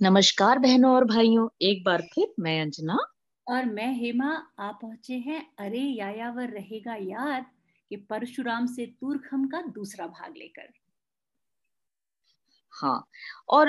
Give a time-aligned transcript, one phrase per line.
[0.00, 2.96] नमस्कार बहनों और भाइयों एक बार फिर मैं अंजना
[3.46, 7.46] और मैं हेमा आ पहुँचे हैं अरे यायावर रहेगा याद
[7.90, 10.68] कि परशुराम से तुरखम का दूसरा भाग लेकर
[12.74, 13.06] हाँ
[13.48, 13.68] और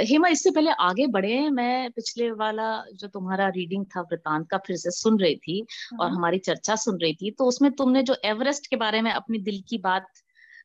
[0.00, 4.76] हेमा इससे पहले आगे बढ़े मैं पिछले वाला जो तुम्हारा रीडिंग था वृतांत का फिर
[4.76, 8.16] से सुन रही थी हाँ। और। हमारी चर्चा सुन रही थी तो उसमें तुमने जो
[8.24, 10.06] एवरेस्ट के बारे में अपनी दिल की बात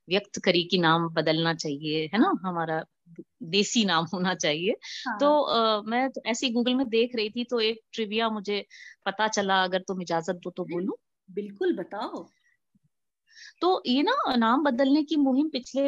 [0.09, 2.33] व्यक्त करी कि नाम बदलना चाहिए है ना?
[2.45, 2.83] हमारा
[3.43, 4.71] देसी नाम होना चाहिए।
[5.07, 5.17] हाँ.
[5.19, 8.65] तो आ, मैं तो ऐसे गूगल में देख रही थी तो एक ट्रिविया मुझे
[9.05, 10.97] पता चला अगर तुम इजाज़त दो तो बोलू।
[11.29, 12.25] बिल्कुल बताओ।
[13.61, 15.83] तो ये ना नाम बदलने की मुहिम पिछले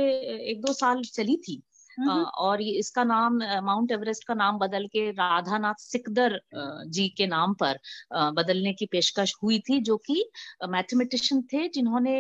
[0.52, 1.62] एक दो साल चली थी।
[2.00, 6.40] और ये इसका नाम माउंट एवरेस्ट का नाम बदल के राधानाथ सिकदर
[6.88, 7.80] जी के नाम पर
[8.14, 10.24] बदलने की पेशकश हुई थी जो कि
[10.70, 12.16] मैथमेटिशियन थे जिन्होंने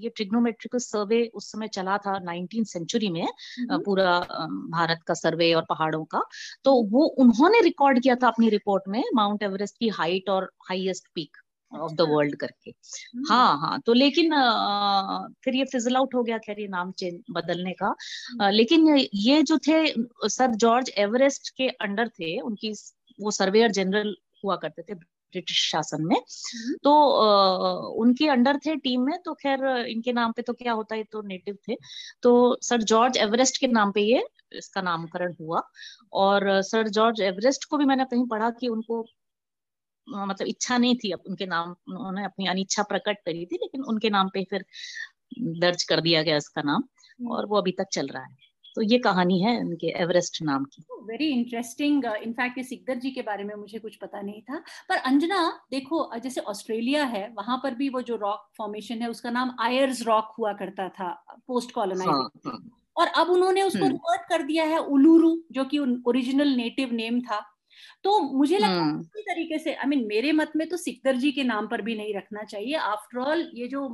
[0.00, 3.26] ये ट्रिग्नोमेट्रिकल सर्वे उस समय चला था नाइनटीन सेंचुरी में
[3.84, 4.18] पूरा
[4.70, 6.22] भारत का सर्वे और पहाड़ों का।
[6.64, 11.08] तो वो उन्होंने रिकॉर्ड किया था अपनी रिपोर्ट में माउंट एवरेस्ट की हाइट और highest
[11.14, 11.36] peak.
[11.76, 16.22] Of the world करके हम्म। हाँ हाँ तो लेकिन आ, फिर ये फिजल आउट हो
[16.22, 17.94] गया खैर ये नाम चेंज बदलने का आ,
[18.32, 19.82] हम्म। लेकिन ये जो थे
[20.30, 22.72] सर जॉर्ज एवरेस्ट के अंडर थे उनकी
[23.18, 28.76] वो सर्वेयर जनरल हुआ करते थे ब्रिटिश शासन में हम्म। तो आ, उनके अंडर थे
[28.78, 31.76] टीम में तो खैर इनके नाम पे तो क्या होता है तो नेटिव थे
[32.22, 35.62] तो सर जॉर्ज एवरेस्ट के नाम पे ये इसका नामकरण हुआ
[36.14, 39.04] और सर जॉर्ज एवरेस्ट को भी मैंने कहीं पढ़ा कि उनको
[40.08, 44.28] मतलब इच्छा नहीं थी उनके नाम उन्होंने अपनी अनिच्छा प्रकट करी थी लेकिन उनके नाम
[44.28, 44.64] पे फिर
[45.58, 46.82] दर्ज कर दिया गया इसका नाम
[47.20, 48.42] हम्म। और वो अभी तक चल रहा है
[48.76, 53.44] तो ये कहानी है उनके एवरेस्ट नाम की very interesting in fact Sikdar ji के बारे
[53.44, 55.38] में मुझे कुछ पता नहीं था पर अंजना
[55.70, 60.02] देखो जैसे ऑस्ट्रेलिया है वहाँ पर भी वो जो रॉक फॉर्मेशन है उसका नाम आयर्स
[60.02, 61.10] रॉक हुआ करता था
[61.46, 62.70] पोस्ट कॉलोनाइजेशन हाँ, हाँ.
[62.96, 67.20] और अब उन्होंने उसको रिवर्ट हम्म। कर दिया है उलूरू जो कि ओरिजिनल नेटिव नेम
[67.20, 67.42] था
[68.04, 71.16] तो मुझे लगता है हम्म। इसी तरीके से आई मीन मेरे मत में तो सिकदर
[71.16, 73.88] जी के नाम पर भी नहीं रखना चाहिए। आफ्टर ऑल ये जो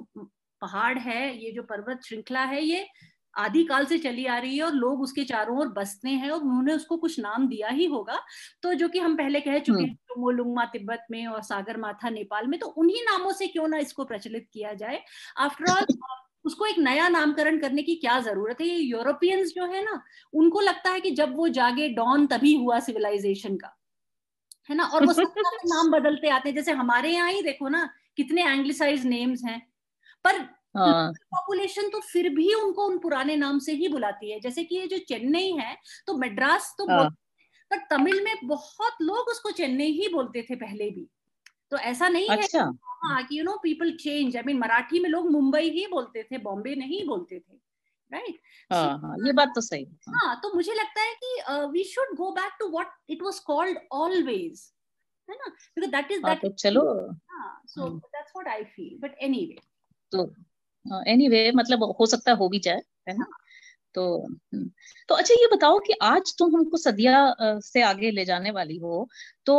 [0.62, 2.86] पहाड़ है ये जो पर्वत श्रृंखला है ये
[3.34, 6.74] आदिकाल से चली आ रही है और लोग उसके चारों ओर बसते हैं और उन्होंने
[6.74, 8.18] उसको कुछ नाम दिया ही होगा।
[8.62, 12.46] तो जो कि हम पहले कह चुके हैं मोलुंगमा तिब्बत में और सागर माथा नेपाल
[12.46, 15.00] में तो उन्हीं नामों से क्यों ना इसको प्रचलित किया जाए?
[15.38, 15.86] आफ्टर ऑल
[16.44, 18.66] उसको एक नया नामकरण करने की क्या ज़रूरत है?
[18.66, 20.02] ये यूरोपियंस जो है ना
[20.34, 23.76] उनको लगता है कि जब वो जागे डॉन तभी हुआ सिविलाइजेशन का।
[24.70, 24.84] है ना?
[24.84, 25.32] और वो सब
[25.66, 29.60] नाम बदलते आते हैं। जैसे हमारे यहाँ ही देखो ना कितने एंग्लिसाइज नेम्स हैं।
[30.24, 30.42] पर
[30.76, 34.76] पॉपुलेशन हाँ। तो फिर भी उनको उन पुराने नाम से ही बुलाती है। जैसे कि
[34.76, 35.76] ये जो चेन्नई है
[36.06, 37.08] तो मद्रास तो हाँ।
[37.70, 41.08] पर तमिल में बहुत लोग उसको चेन्नई ही बोलते थे पहले भी।
[41.70, 42.70] तो ऐसा नहीं अच्छा। है
[43.04, 46.38] हाँ कि you know people change I mean Marathi में लोग मुंबई ही बोलते थे
[46.38, 47.69] बॉम्बे नहीं बोलते थे।
[48.10, 48.40] राइट
[48.70, 52.30] हाँ हाँ ये बात तो सही हाँ। तो मुझे लगता है कि we should go
[52.32, 54.72] back to what it was called always
[55.28, 55.48] है ना?
[55.76, 56.82] बिकॉज़ दैट इज़ दैट चलो।
[57.30, 59.56] हाँ so that's what I feel but anyway
[60.12, 60.24] तो
[61.06, 63.24] एनीवे हाँ, मतलब हो सकता है हो भी जाए है ना?
[63.24, 63.38] हाँ.
[63.94, 64.70] तो हम्म,
[65.08, 69.08] तो अच्छा ये बताओ कि आज तुम हमको सदिया से आगे ले जाने वाली हो
[69.46, 69.54] तो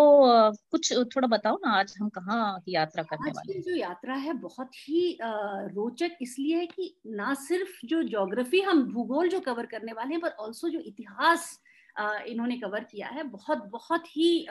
[0.71, 4.33] कुछ थोड़ा बताओ ना आज हम कहाँ की यात्रा करने आज वाले जो यात्रा है
[4.33, 9.93] बहुत ही रोचक इसलिए है कि ना सिर्फ़ जो ज्योग्राफी हम भूगोल जो कवर करने
[9.93, 11.60] वाले हैं पर ऑल्सो जो इतिहास
[11.99, 14.47] इन्होंने कवर किया है। बहुत बहुत ही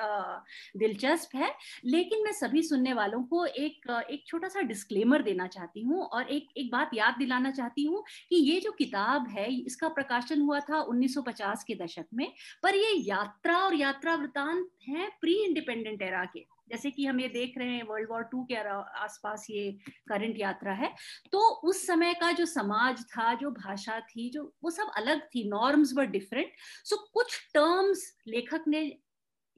[0.77, 1.53] दिलचस्प है।
[1.84, 6.31] लेकिन मैं सभी सुनने वालों को एक एक छोटा सा डिस्क्लेमर देना चाहती हूँ और
[6.31, 10.61] एक एक बात याद दिलाना चाहती हूँ कि ये जो किताब है, इसका प्रकाशन हुआ
[10.61, 12.27] था 1950 के दशक में,
[12.62, 17.28] पर ये यात्रा और यात्रा वृतांत है प्री इंडिपेंडेंट एरा के। जैसे कि हम ये
[17.28, 19.70] देख रहे हैं वर्ल्ड वॉर टू के आसपास ये
[20.08, 20.94] करंट यात्रा है
[21.32, 25.48] तो उस समय का जो समाज था, जो भाषा थी, जो, वो सब अलग थी
[25.48, 26.53] नॉर्म्स वर डिफरेंट
[26.84, 28.98] सो कुछ टर्म्स लेखक ने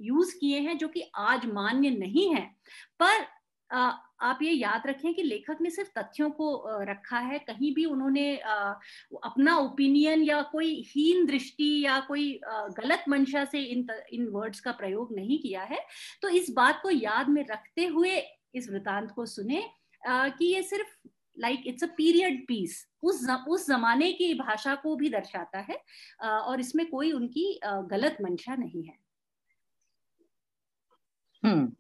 [0.00, 2.50] यूज़ किए हैं जो कि आज मान्य नहीं है,
[3.02, 3.41] पर
[3.72, 6.48] आप ये याद रखें कि लेखक ने सिर्फ़ तथ्यों को
[6.84, 12.32] रखा है, कहीं भी उन्होंने अपना ओपिनियन या कोई हीन दृष्टि या कोई
[12.78, 15.78] गलत मंशा से इन इन वर्ड्स का प्रयोग नहीं किया है।
[16.22, 18.16] तो इस बात को याद में रखते हुए
[18.54, 19.62] इस वृतांत को सुने
[20.02, 20.96] कि ये सिर्फ़
[21.36, 25.78] like it's a period piece उस उस जमाने की भाषा को भी दर्शाता है
[26.22, 28.96] और इसमें कोई उनकी गलत मंशा नहीं है।
[31.42, 31.72] हम्म।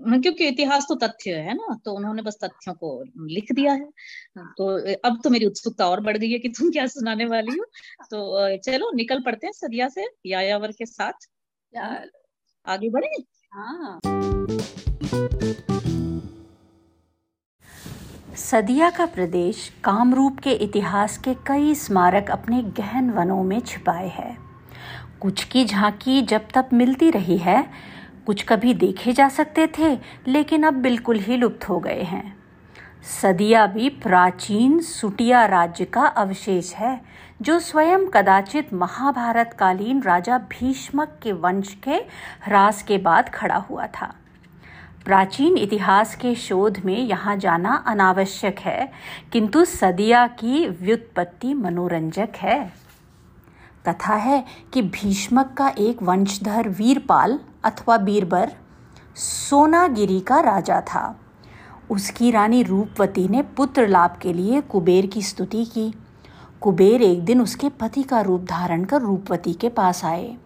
[0.00, 3.90] क्योंकि इतिहास तो तथ्य है ना तो उन्होंने बस तथ्यों को लिख दिया है।
[4.38, 7.64] तो अब तो मेरी उत्सुकता और बढ़ गई है कि तुम क्या सुनाने वाली हो।
[8.10, 11.12] तो चलो निकल पड़ते हैं सदिया से यायावर के साथ।
[12.66, 13.22] आगे बढ़े?
[13.52, 14.00] हाँ।
[18.36, 24.38] सदिया का प्रदेश कामरूप के इतिहास के कई स्मारक अपने गहन वनों में छिपाए है।
[25.20, 27.70] कुछ की झांकी जब तक मिलती रही है
[28.28, 29.98] कुछ कभी देखे जा सकते थे,
[30.28, 32.36] लेकिन अब बिल्कुल ही लुप्त हो गए हैं।
[33.22, 37.00] सदिया भी प्राचीन सुटिया राज्य का अवशेष है,
[37.42, 41.96] जो स्वयं कदाचित महाभारत कालीन राजा भीष्मक के वंश के
[42.44, 44.14] ह्रास के बाद खड़ा हुआ था।
[45.04, 48.92] प्राचीन इतिहास के शोध में यहाँ जाना अनावश्यक है,
[49.32, 52.87] किंतु सदिया की व्युत्पत्ति मनोरंजक है।
[53.88, 58.52] कथा है कि भीष्मक का एक वंशधर वीरपाल अथवा बीरबर
[59.16, 61.20] सोनागिरी का राजा था।
[61.90, 65.94] उसकी रानी रूपवती ने पुत्र लाभ के लिए कुबेर की स्तुति की।
[66.60, 70.36] कुबेर एक दिन उसके पति का रूप धारण कर रूपवती के पास आए।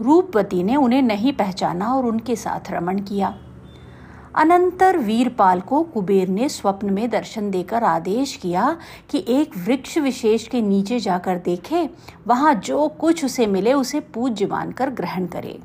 [0.00, 3.34] रूपवती ने उन्हें नहीं पहचाना और उनके साथ रमण किया।
[4.38, 8.76] अनंतर वीरपाल को कुबेर ने स्वप्न में दर्शन देकर आदेश किया
[9.10, 11.90] कि एक वृक्ष विशेष के नीचे जाकर देखे,
[12.26, 15.58] वहाँ जो कुछ उसे मिले उसे पूज्य मानकर ग्रहण करे।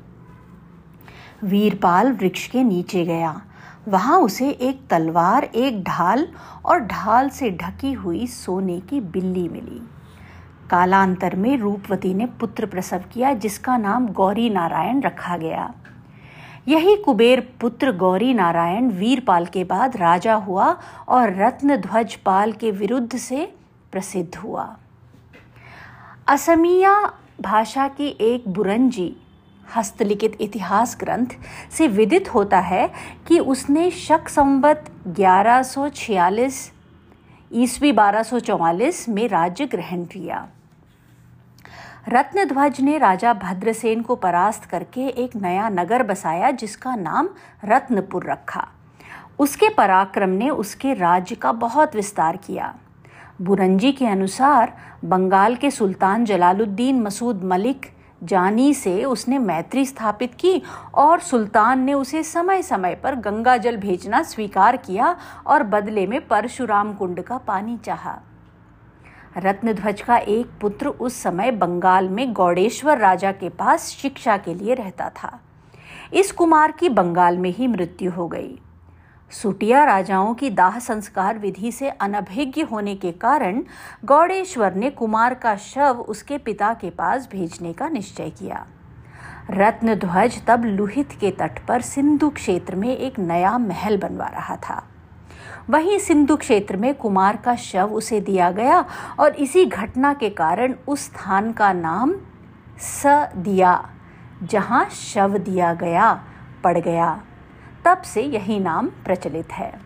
[1.44, 3.42] वीरपाल वृक्ष के नीचे गया।
[3.88, 6.28] वहाँ उसे एक तलवार, एक ढाल
[6.64, 9.88] और ढाल से ढकी हुई सोने की बिल्ली मिली।
[10.70, 15.74] कालांतर में रूपवती ने पुत्र प्रसव किया, जिसका नाम गौरी नारायण रखा गया।
[16.68, 20.66] यही कुबेर पुत्र गौरी नारायण वीरपाल के बाद राजा हुआ
[21.08, 23.52] और रत्न ध्वज पाल के विरुद्ध से
[23.92, 24.76] प्रसिद्ध हुआ।
[26.28, 29.16] असमिया भाषा की एक बुरंजी,
[29.76, 31.26] हस्तलिखित इतिहास ग्रंथ
[31.70, 32.90] से विदित होता है
[33.28, 36.70] कि उसने शक संवत 1146
[37.52, 40.46] ईस्वी 1244 में राज्य ग्रहण किया।
[42.08, 47.28] रत्नध्वज ने राजा भद्रसेन को परास्त करके एक नया नगर बसाया, जिसका नाम
[47.64, 48.66] रत्नपुर रखा।
[49.38, 52.74] उसके पराक्रम ने उसके राज्य का बहुत विस्तार किया।
[53.42, 54.72] बुरंजी के अनुसार,
[55.04, 57.86] बंगाल के सुल्तान जलालुद्दीन मसूद मलिक
[58.22, 60.62] जानी से उसने मैत्री स्थापित की
[60.94, 65.16] और सुल्तान ने उसे समय समय पर गंगा जल भेजना स्वीकार किया
[65.46, 68.18] और बदले में परशुराम कुंड का पानी चाहा।
[69.36, 74.74] रत्नध्वज का एक पुत्र उस समय बंगाल में गौड़ेश्वर राजा के पास शिक्षा के लिए
[74.74, 75.40] रहता था।
[76.14, 78.58] इस कुमार की बंगाल में ही मृत्यु हो गई।
[79.30, 83.62] सुटिया राजाओं की दाह संस्कार विधि से अनभिज्ञ होने के कारण
[84.04, 88.66] गौड़ेश्वर ने कुमार का शव उसके पिता के पास भेजने का निश्चय किया।
[89.50, 94.82] रत्नध्वज तब लुहित के तट पर सिंधु क्षेत्र में एक नया महल बनवा रहा था।
[95.70, 98.84] वहीं सिंधु क्षेत्र में कुमार का शव उसे दिया गया
[99.18, 102.14] और इसी घटना के कारण उस स्थान का नाम
[102.78, 103.02] स
[103.36, 103.90] दिया
[104.42, 106.24] जहाँ शव दिया गया,
[106.64, 107.22] पड़ गया।
[107.84, 109.80] तब से यही नाम प्रचलित है।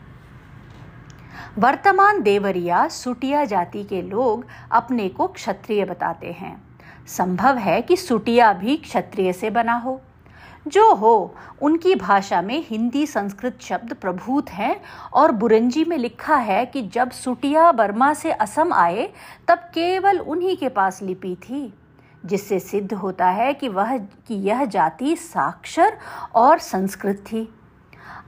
[1.58, 6.62] वर्तमान देवरिया, सुटिया जाति के लोग अपने को क्षत्रिय बताते हैं।
[7.06, 10.00] संभव है कि सुटिया भी क्षत्रिय से बना हो।
[10.68, 14.80] जो हो, उनकी भाषा में हिंदी संस्कृत शब्द प्रभूत हैं
[15.12, 19.10] और बुरंजी में लिखा है कि जब सुटिया बर्मा से असम आए,
[19.48, 21.74] तब केवल उन्हीं के पास लिपि थी,
[22.26, 25.98] जिससे सिद्ध होता है कि वह, कि यह जाति साक्षर
[26.34, 27.54] और संस्कृत थी।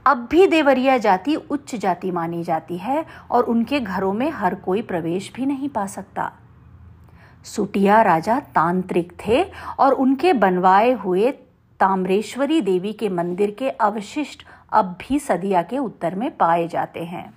[0.05, 4.81] अब भी देवरिया जाति उच्च जाति मानी जाती है और उनके घरों में हर कोई
[4.81, 6.31] प्रवेश भी नहीं पा सकता।
[7.43, 9.45] सुटिया राजा तांत्रिक थे
[9.79, 11.33] और उनके बनवाए हुए
[11.81, 17.33] ताम्रेश्वरी देवी के मंदिर के अवशिष्ट अब भी सदिया के उत्तर में पाए जाते हैं।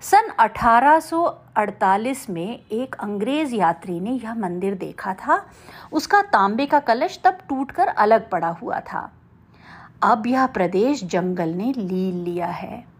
[0.00, 5.46] सन 1848 में एक अंग्रेज़ यात्री ने यह मंदिर देखा था।
[5.92, 9.12] उसका तांबे का कलश तब टूटकर अलग पड़ा हुआ था।
[10.02, 12.91] अब यह प्रदेश जंगल ने लील लिया है।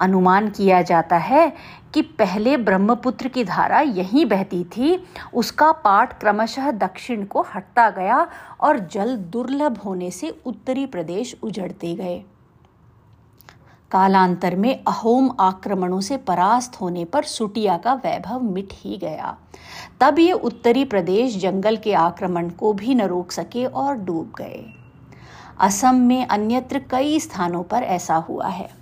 [0.00, 1.52] अनुमान किया जाता है
[1.94, 8.26] कि पहले ब्रह्मपुत्र की धारा यहीं बहती थी, उसका पाठ क्रमशः दक्षिण को हटता गया
[8.60, 12.24] और जल दुर्लभ होने से उत्तरी प्रदेश उजड़ते गए।
[13.90, 19.36] कालांतर में अहोम आक्रमणों से परास्त होने पर सुटिया का वैभव मिट ही गया।
[20.00, 24.64] तब ये उत्तरी प्रदेश जंगल के आक्रमण को भी न रोक सके और डूब गए।
[25.60, 28.79] असम में अन्यत्र कई स्थानों पर ऐसा हुआ है।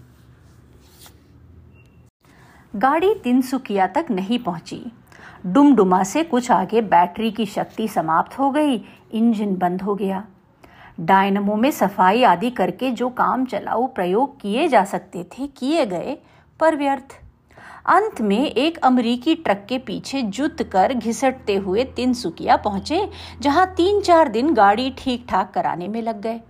[2.77, 4.81] गाड़ी तिनसुकिया तक नहीं पहुँची।
[5.47, 8.77] डुमडुमा से कुछ आगे बैटरी की शक्ति समाप्त हो गई।
[9.13, 10.25] इंजन बंद हो गया।
[11.01, 16.17] डायनमो में सफ़ाई आदि करके जो काम चलाऊ प्रयोग किए जा सकते थे, किए गए,
[16.61, 17.17] पर व्यर्थ।
[17.87, 23.09] अंत में एक अमरीकी ट्रक के पीछे जुत कर घिसटते हुए तिनसुकिया पहुँचे,
[23.41, 26.41] जहाँ तीन चार दिन गाड़ी ठीक ठाक कराने में लग गए।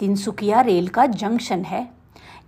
[0.00, 1.99] तिनसुकिया रेल का जंक्शन है।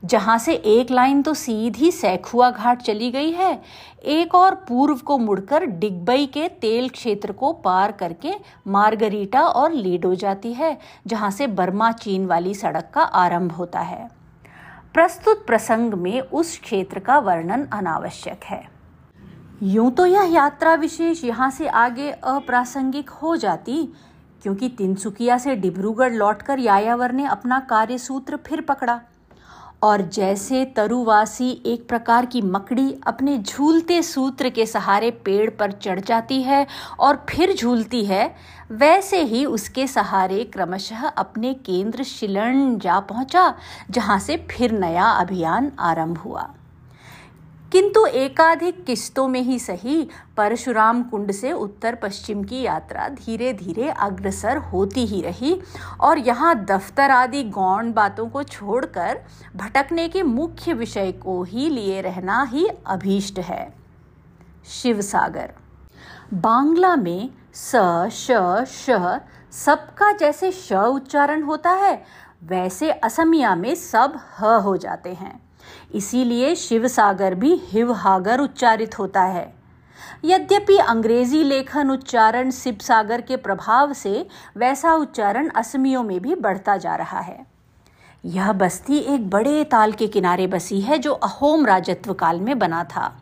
[0.02, 3.60] जहाँ से एक लाइन तो सीधी सैखुआ घाट चली गई है,
[4.04, 8.32] एक और पूर्व को मुड़कर डिगबई के तेल क्षेत्र को पार करके
[8.66, 14.08] मार्गरीटा और लीडो जाती है, जहाँ से बर्मा चीन वाली सड़क का आरंभ होता है।
[14.94, 18.62] प्रस्तुत प्रसंग में उस क्षेत्र का वर्णन अनावश्यक है।
[19.64, 23.84] यूँ तो यह यात्रा विशेष यहाँ से आगे अप्रासंगिक हो जाती,
[24.42, 29.00] क्योंकि तिनसुकिया से डिब्रूगढ़ लौटकर यायावर ने अपना कार्यसूत्र फिर पकड़ा।
[29.82, 36.00] और जैसे तरुवासी एक प्रकार की मकड़ी अपने झूलते सूत्र के सहारे पेड़ पर चढ़
[36.00, 36.66] जाती है
[37.00, 38.34] और फिर झूलती है,
[38.72, 43.54] वैसे ही उसके सहारे क्रमशः अपने केंद्र शिलण जा पहुँचा,
[43.90, 46.48] जहाँ से फिर नया अभियान आरंभ हुआ।
[47.72, 53.88] किंतु एकाधिक किस्तों में ही सही, परशुराम कुंड से उत्तर पश्चिम की यात्रा धीरे धीरे
[53.88, 55.60] अग्रसर होती ही रही
[56.00, 59.20] और यहाँ दफ्तर आदि गौण बातों को छोड़कर
[59.56, 63.74] भटकने के मुख्य विषय को ही लिए रहना ही अभीष्ट है।
[64.72, 65.52] शिव सागर
[66.34, 67.76] बांग्ला में स,
[68.10, 68.30] श
[68.66, 69.20] श
[69.52, 71.94] सबका जैसे श उच्चारण होता है,
[72.44, 75.40] वैसे असमिया में सब ह हो जाते हैं।
[75.94, 79.52] इसीलिए शिव सागर भी हिवहागर उच्चारित होता है।
[80.24, 86.76] यद्यपि अंग्रेज़ी लेखन उच्चारण शिव सागर के प्रभाव से वैसा उच्चारण असमियों में भी बढ़ता
[86.76, 87.44] जा रहा है।
[88.24, 92.82] यह बस्ती एक बड़े ताल के किनारे बसी है जो अहोम राजत्व काल में बना
[92.84, 93.12] था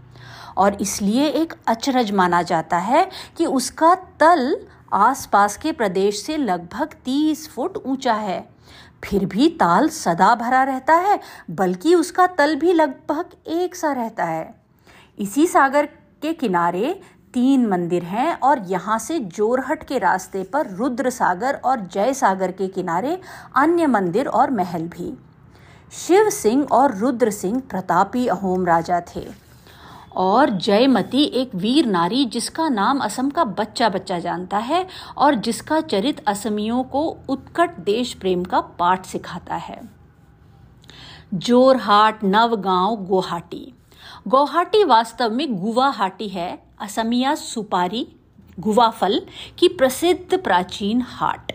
[0.56, 3.08] और इसलिए एक अचरज माना जाता है
[3.38, 4.56] कि उसका तल
[4.92, 8.40] आसपास के प्रदेश से लगभग तीस फुट ऊँचा है।
[9.02, 11.18] फिर भी ताल सदा भरा रहता है,
[11.50, 14.54] बल्कि उसका तल भी लगभग एक सा रहता है।
[15.18, 15.86] इसी सागर
[16.22, 17.00] के किनारे
[17.34, 22.52] तीन मंदिर हैं और यहाँ से जोरहट के रास्ते पर रुद्र सागर और जय सागर
[22.52, 23.18] के किनारे
[23.56, 25.12] अन्य मंदिर और महल भी।
[25.96, 29.26] शिव सिंह और रुद्र सिंह प्रतापी अहोम राजा थे।
[30.16, 34.86] और जयमती एक वीर नारी जिसका नाम असम का बच्चा बच्चा जानता है
[35.16, 39.80] और जिसका चरित असमियों को उत्कट देश प्रेम का पाठ सिखाता है।
[41.34, 43.74] जोरहाट, नवगांव, गुवाहाटी।
[44.28, 48.06] गुवाहाटी वास्तव में गुवाहाटी है, असमिया सुपारी,
[48.60, 49.22] गुवाफल
[49.58, 51.52] की प्रसिद्ध प्राचीन हाट।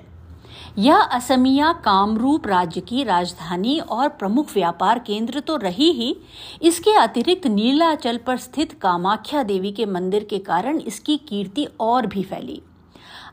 [0.77, 6.15] यह असमिया कामरूप राज्य की राजधानी और प्रमुख व्यापार केंद्र तो रही ही।
[6.61, 12.23] इसके अतिरिक्त नीलाचल पर स्थित कामाख्या देवी के मंदिर के कारण इसकी कीर्ति और भी
[12.23, 12.61] फैली।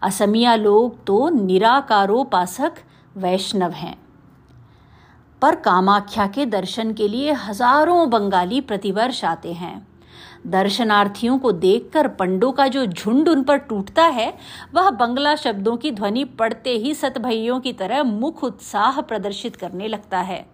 [0.02, 2.74] असमिया लोग तो निराकारोपासक
[3.16, 3.96] वैष्णव हैं।
[5.42, 9.76] पर कामाख्या के दर्शन के लिए हज़ारों बंगाली प्रतिवर्ष आते हैं।
[10.46, 14.34] दर्शनार्थियों को देखकर पंडों का जो झुंड उन पर टूटता है,
[14.74, 20.18] वह बंगला शब्दों की ध्वनि पड़ते ही सतभैयों की तरह मुख उत्साह प्रदर्शित करने लगता
[20.18, 20.46] है।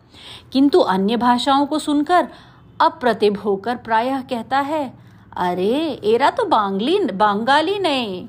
[0.52, 2.28] किंतु अन्य भाषाओं को सुनकर
[2.80, 4.92] अप्रतिभ होकर प्रायः कहता है,
[5.36, 8.28] अरे, एरा तो बांगली, बंगाली नहीं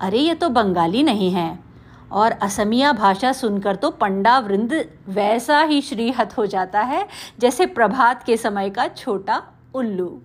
[0.00, 1.58] अरे, ये तो बंगाली नहीं है।
[2.12, 8.22] और असमिया भाषा सुनकर तो पंडा वृंद वैसा ही श्रीहत हो जाता है, जैसे प्रभात
[8.22, 9.42] के समय का छोटा
[9.74, 10.20] उल्लू।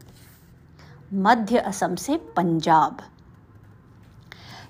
[1.14, 2.98] मध्य असम से पंजाब।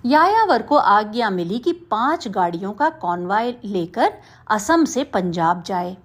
[0.06, 4.14] यायावर को आज्ञा मिली कि पाँच गाड़ियों का कॉन्वाय लेकर
[4.48, 5.98] असम से पंजाब जाए।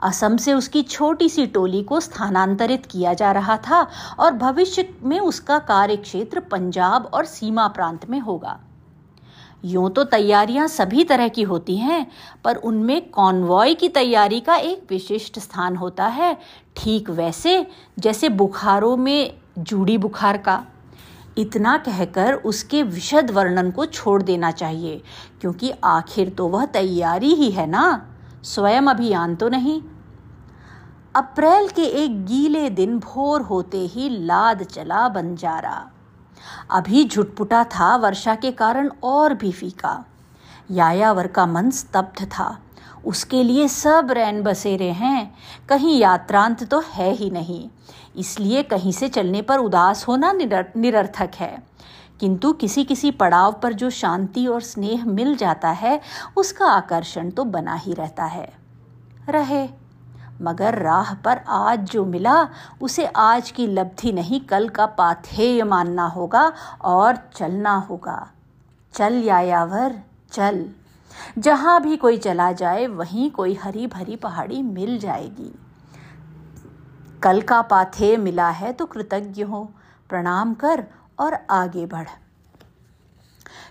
[0.00, 3.86] असम से उसकी छोटी सी टोली को स्थानांतरित किया जा रहा था
[4.18, 8.60] और भविष्य में उसका कार्य क्षेत्र पंजाब और सीमा प्रांत में होगा।
[9.64, 12.06] यूँ तो तैयारियाँ सभी तरह की होती हैं,
[12.44, 16.36] पर उनमें कॉन्वॉय की तैयारी का एक विशिष्ट स्थान होता है।
[16.76, 17.66] ठीक वैसे,
[17.98, 20.62] जैसे बुखारों में जूड़ी बुखार का।
[21.38, 25.02] इतना कहकर उसके विशद वर्णन को छोड़ देना चाहिए,
[25.40, 29.80] क्योंकि आखिर तो वह तैयारी ही है ना। स्वयं अभियान तो नहीं।
[31.16, 35.90] अप्रैल के एक गीले दिन भोर होते ही लाद चला बंजारा।
[36.70, 40.04] अभी झुटपुटा था, वर्षा के कारण और भी फीका।
[40.70, 42.58] यायावर का मन स्तब्ध था।
[43.06, 45.34] उसके लिए सब रैन बसेरे हैं,
[45.68, 47.68] कहीं यात्रांत तो है ही नहीं।
[48.16, 51.62] इसलिए कहीं से चलने पर उदास होना निर, निरर्थक है।
[52.20, 56.00] किंतु किसी किसी पड़ाव पर जो शांति और स्नेह मिल जाता है
[56.36, 58.52] उसका आकर्षण तो बना ही रहता है।
[59.28, 59.68] रहे।
[60.42, 62.48] मगर राह पर आज जो मिला
[62.80, 68.30] उसे आज की लब्धि नहीं कल का पाथेय मानना होगा और चलना होगा।
[68.94, 70.00] चल यायावर
[70.32, 70.64] चल।
[71.38, 75.54] जहाँ भी कोई चला जाए वहीं कोई हरी भरी पहाड़ी मिल जाएगी।
[77.22, 79.62] कल का पाथेय मिला है तो कृतज्ञ हो,
[80.10, 80.84] प्रणाम कर
[81.18, 82.08] और आगे बढ़।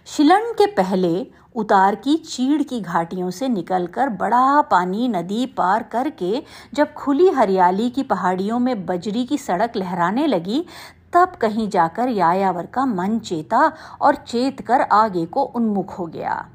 [0.06, 6.44] शिलन के पहले उतार की चीड़ की घाटियों से निकलकर बड़ा पानी नदी पार करके
[6.74, 10.66] जब खुली हरियाली की पहाड़ियों में बजरी की सड़क लहराने लगी,
[11.14, 13.72] तब कहीं जाकर यायावर का मन चेता
[14.02, 16.46] और चेत कर आगे को उन्मुख हो गया।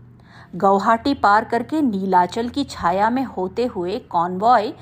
[0.56, 4.73] गौहाटी पार करके नीलाचल की छाया में होते हुए कॉन्वॉय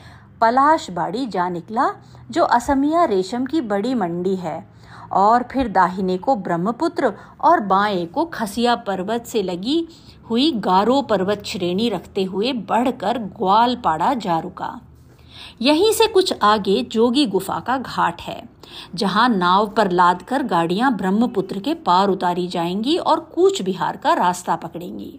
[0.41, 1.89] पलाशबाड़ी जा निकला,
[2.31, 4.67] जो असमिया रेशम की बड़ी मंडी है।
[5.13, 9.87] और फिर दाहिने को ब्रह्मपुत्र और बाएँ को खसिया पर्वत से लगी
[10.31, 14.81] हुई गारो पर्वत श्रेणी रखते हुए बढ़कर ग्वालपाड़ा जा रुका।
[15.63, 18.43] यहीं से कुछ आगे जोगी गुफा का घाट है,
[18.95, 24.57] जहाँ नाव पर लादकर गाड़ियाँ ब्रह्मपुत्र के पार उतारी जाएँगी और कूच बिहार का रास्ता
[24.57, 25.19] पकड़ेंगी।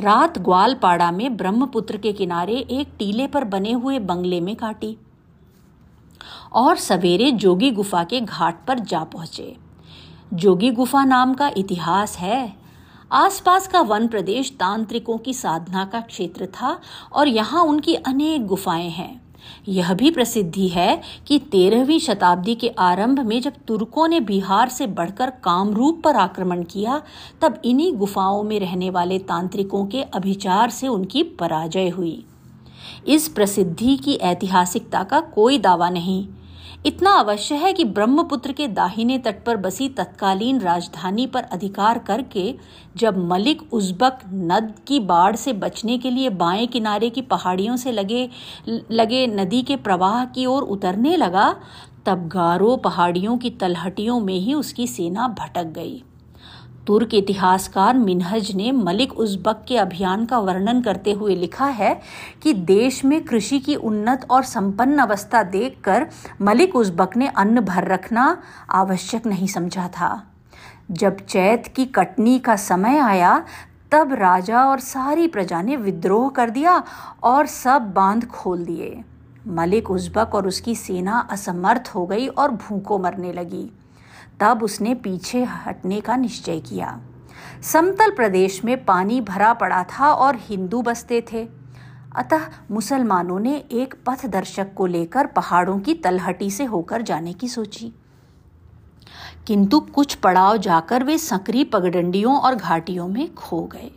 [0.00, 4.96] रात ग्वालपाड़ा में ब्रह्मपुत्र के किनारे एक टीले पर बने हुए बंगले में काटी।
[6.52, 9.56] और सवेरे जोगी गुफा के घाट पर जा पहुँचे।
[10.34, 12.56] जोगी गुफा नाम का इतिहास है।
[13.12, 16.80] आसपास का वन प्रदेश तांत्रिकों की साधना का क्षेत्र था
[17.12, 19.27] और यहाँ उनकी अनेक गुफाएँ हैं।
[19.68, 24.86] यह भी प्रसिद्धि है कि तेरहवीं शताब्दी के आरंभ में जब तुर्कों ने बिहार से
[24.86, 27.02] बढ़कर कामरूप पर आक्रमण किया,
[27.42, 32.24] तब इन्हीं गुफाओं में रहने वाले तांत्रिकों के अभिचार से उनकी पराजय हुई।
[33.06, 36.28] इस प्रसिद्धि की ऐतिहासिकता का कोई दावा नहीं।
[36.86, 42.54] इतना अवश्य है कि ब्रह्मपुत्र के दाहिने तट पर बसी तत्कालीन राजधानी पर अधिकार करके,
[42.96, 47.92] जब मलिक उज्बक नद की बाढ़ से बचने के लिए बाएँ किनारे की पहाड़ियों से
[47.92, 48.28] लगे
[48.68, 51.54] लगे नदी के प्रवाह की ओर उतरने लगा,
[52.06, 56.02] तब गारो पहाड़ियों की तलहटियों में ही उसकी सेना भटक गई।
[56.88, 62.00] तुर्क इतिहासकार मिनहज ने मलिक उज्बक के अभियान का वर्णन करते हुए लिखा है
[62.42, 66.06] कि देश में कृषि की उन्नत और संपन्न अवस्था देखकर
[66.42, 70.26] मलिक उज्बक ने अन्न भर रखना आवश्यक नहीं समझा था।
[70.90, 73.44] जब चैत की कटनी का समय आया,
[73.92, 76.84] तब राजा और सारी प्रजा ने विद्रोह कर दिया
[77.22, 79.04] और सब बाँध खोल दिए।
[79.46, 83.77] मलिक उज्बक और उसकी सेना असमर्थ हो गई और भूखों मरने लगी।
[84.40, 87.00] तब उसने पीछे हटने का निश्चय किया।
[87.62, 91.48] समतल प्रदेश में पानी भरा पड़ा था और हिंदू बसते थे।
[92.16, 97.48] अतः मुसलमानों ने एक पथ दर्शक को लेकर पहाड़ों की तलहटी से होकर जाने की
[97.48, 97.92] सोची।
[99.46, 103.90] किंतु कुछ पड़ाव जाकर वे सकरी पगडंडियों और घाटियों में खो गए।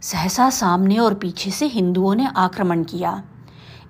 [0.00, 3.22] सहसा सामने और पीछे से हिंदुओं ने आक्रमण किया।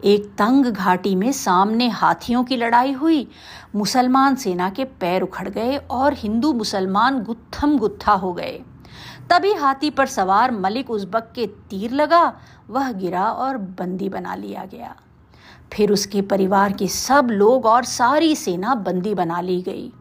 [0.05, 3.29] एक तंग घाटी में सामने हाथियों की लड़ाई हुई।
[3.77, 8.61] मुसलमान सेना के पैर उखड़ गए और हिंदू मुसलमान गुत्थम गुत्था हो गए।
[9.31, 12.33] तभी हाथी पर सवार मलिक उज्बक के तीर लगा,
[12.71, 14.95] वह गिरा और बंदी बना लिया गया।
[15.73, 19.93] फिर उसके परिवार के सब लोग और सारी सेना बंदी बना ली गई।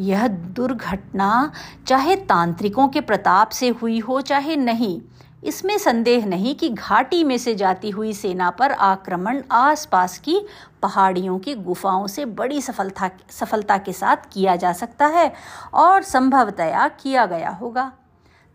[0.00, 1.52] यह दुर्घटना
[1.86, 5.00] चाहे तांत्रिकों के प्रताप से हुई हो, चाहे नहीं
[5.44, 10.38] इसमें संदेह नहीं कि घाटी में से जाती हुई सेना पर आक्रमण आसपास की
[10.82, 15.32] पहाड़ियों की गुफाओं से बड़ी सफलता सफलता के साथ किया जा सकता है
[15.74, 17.92] और संभवतया किया गया होगा।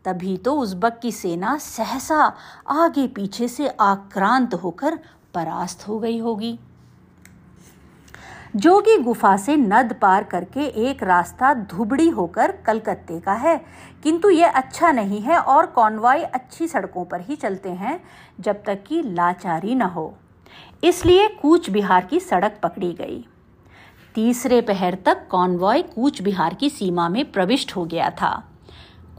[0.05, 2.33] तभी तो उज्बक की सेना सहसा
[2.69, 4.99] आगे पीछे से आक्रांत होकर
[5.33, 6.57] परास्त हो गई होगी।
[8.55, 13.65] जोगी गुफा से नद पार करके एक रास्ता धुबड़ी होकर कलकत्ते का है।
[14.03, 18.03] किंतु यह अच्छा नहीं है और कॉन्वाई अच्छी सड़कों पर ही चलते हैं,
[18.39, 20.17] जब तक कि लाचारी न हो।
[20.83, 23.25] इसलिए कूच बिहार की सड़क पकड़ी गई।
[24.15, 28.45] तीसरे पहर तक कॉन्वॉय कूच बिहार की सीमा में प्रविष्ट हो गया था।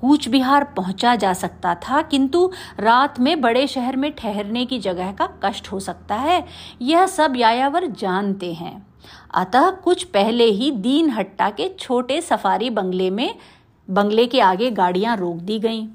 [0.00, 5.12] कूच बिहार पहुँचा जा सकता था, किंतु रात में बड़े शहर में ठहरने की जगह
[5.12, 6.46] का कष्ट हो सकता है।
[6.82, 8.89] यह सब यायावर जानते हैं।
[9.34, 13.34] अतः कुछ पहले ही दीन हट्टा के छोटे सफारी बंगले में,
[13.90, 15.88] बंगले के आगे गाड़ियाँ रोक दी गईं।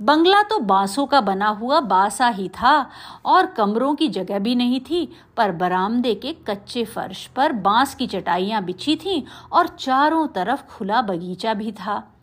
[0.00, 2.90] बंगला तो बांसों का बना हुआ बासा ही था
[3.24, 8.06] और कमरों की जगह भी नहीं थी, पर बरामदे के कच्चे फर्श पर बाँस की
[8.06, 12.14] चटाइयाँ बिछी थीं और चारों तरफ़ खुला बगीचा भी था।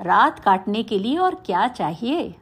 [0.00, 2.34] रात काटने के लिए और क्या चाहिए?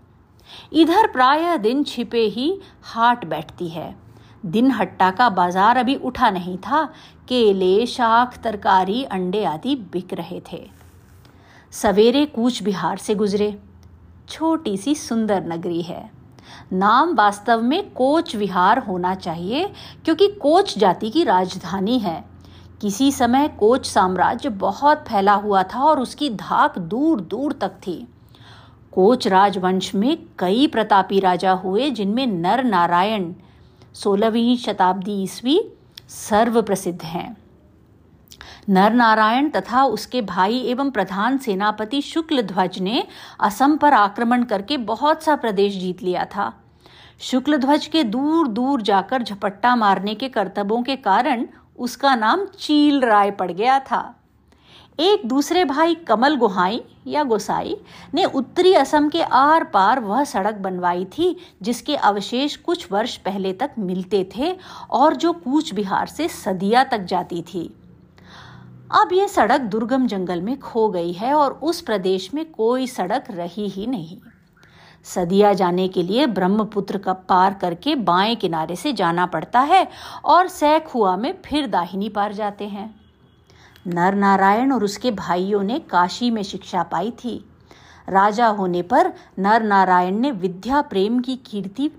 [0.73, 4.02] इधर प्रायः दिन छिपे ही हाट बैठती है।
[4.45, 6.85] दिन हट्टा का बाज़ार अभी उठा नहीं था।
[7.29, 10.67] केले शाख तरकारी, अंडे आदि बिक रहे थे।
[11.73, 13.57] सवेरे कूच बिहार से गुजरे।
[14.29, 16.11] छोटी सी सुंदर नगरी है।
[16.73, 19.65] नाम वास्तव में कोच विहार होना चाहिए,
[20.05, 22.25] क्योंकि कोच जाति की राजधानी है।
[22.81, 27.97] किसी समय कोच साम्राज्य बहुत फैला हुआ था और उसकी धाक दूर दूर तक थी।
[28.93, 33.33] कोच राजवंश में कई प्रतापी राजा हुए, जिनमें नर नारायण
[33.95, 35.61] सोलहवीं शताब्दी ईस्वी
[36.09, 37.37] सर्व प्रसिद्ध हैं।
[38.69, 43.03] नर नारायण तथा उसके भाई एवं प्रधान सेनापति शुक्ल ध्वज ने
[43.41, 46.53] असम पर आक्रमण करके बहुत सा प्रदेश जीत लिया था।
[47.21, 51.47] शुक्ल ध्वज के दूर दूर जाकर झपट्टा मारने के कर्तव्यों के कारण
[51.79, 54.03] उसका नाम चील राय पड़ गया था।
[54.99, 57.77] एक दूसरे भाई कमल गुहाई या गोसाई
[58.15, 63.53] ने उत्तरी असम के आर पार वह सड़क बनवाई थी, जिसके अवशेष कुछ वर्ष पहले
[63.53, 64.57] तक मिलते थे
[64.91, 67.65] और जो कूच बिहार से सदिया तक जाती थी।
[68.95, 73.25] अब यह सड़क दुर्गम जंगल में खो गई है और उस प्रदेश में कोई सड़क
[73.31, 74.19] रही ही नहीं।
[75.05, 79.89] सदिया जाने के लिए ब्रह्मपुत्र का पार करके बाएँ किनारे से जाना पड़ता है
[80.25, 83.02] और सैखुआ में फिर दाहिनी पार जाते हैं।
[83.87, 87.45] नर नारायण और उसके भाइयों ने काशी में शिक्षा पाई थी।
[88.09, 91.91] राजा होने पर नर नारायण ने विद्या प्रेम की कीर्ति,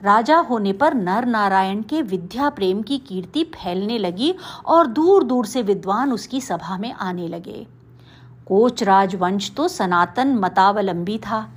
[0.00, 4.34] राजा होने पर नर नारायण के विद्या प्रेम की कीर्ति फैलने लगी
[4.66, 7.66] और दूर दूर से विद्वान उसकी सभा में आने लगे।
[8.46, 11.48] कोच राजवंश तो सनातन मतावलंबी था,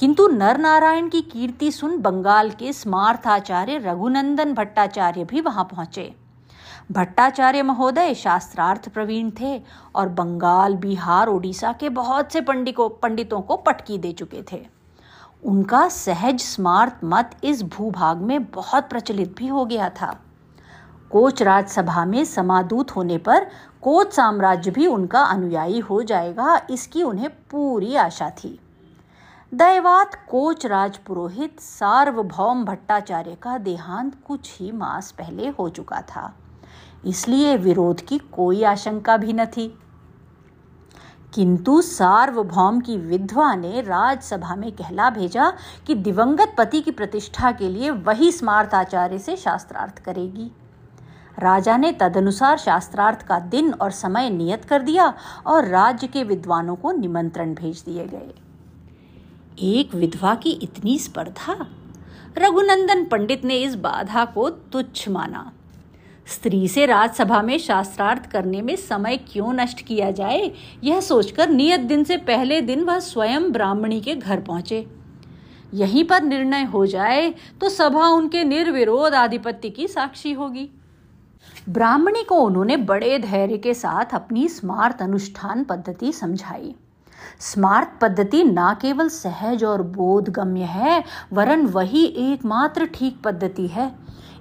[0.00, 6.12] किंतु नर नारायण की कीर्ति सुन बंगाल के स्मार्थाचार्य रघुनंदन भट्टाचार्य भी वहाँ पहुँचे।
[6.90, 9.62] भट्टाचार्य महोदय शास्त्रार्थ प्रवीण थे
[9.94, 14.64] और बंगाल, बिहार, ओडिशा के बहुत से पंडितों पंडितों को पटकी दे चुके थे।
[15.44, 20.10] उनका सहज स्मार्त मत इस भूभाग में बहुत प्रचलित भी हो गया था।
[21.10, 23.46] कोच राजसभा में समादूत होने पर
[23.82, 28.58] कोच साम्राज्य भी उनका अनुयायी हो जाएगा, इसकी उन्हें पूरी आशा थी।
[29.52, 36.32] दैवात कोच राज पुरोहित सार्वभौम भट्टाचार्य का देहांत कुछ ही मास पहले हो चुका था।
[37.06, 39.78] इसलिए विरोध की कोई आशंका भी न थी।
[41.34, 45.52] किंतु सार्वभौम की विधवा ने राजसभा में कहला भेजा
[45.86, 50.50] कि दिवंगत पति की प्रतिष्ठा के लिए वही स्मार्त आचार्य से शास्त्रार्थ करेगी।
[51.38, 55.14] राजा ने तदनुसार शास्त्रार्थ का दिन और समय नियत कर दिया
[55.46, 58.34] और राज्य के विद्वानों को निमंत्रण भेज दिए गए।
[59.58, 61.66] एक विधवा की इतनी स्पर्धा?
[62.38, 65.52] रघुनंदन पंडित ने इस बाधा को तुच्छ माना।
[66.30, 70.50] स्त्री से राजसभा में शास्त्रार्थ करने में समय क्यों नष्ट किया जाए?
[70.84, 74.86] यह सोचकर नियत दिन से पहले दिन वह स्वयं ब्राह्मणी के घर पहुँचे।
[75.74, 77.28] यहीं पर निर्णय हो जाए
[77.60, 80.68] तो सभा उनके निर्विरोध आधिपत्य की साक्षी होगी।
[81.68, 86.74] ब्राह्मणी को उन्होंने बड़े धैर्य के साथ अपनी स्मार्त अनुष्ठान पद्धति समझाई।
[87.40, 93.90] स्मार्त पद्धति न केवल सहज और बोधगम्य है, वरन वही एकमात्र ठीक पद्धति है।